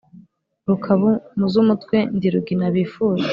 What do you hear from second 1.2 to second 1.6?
mu z'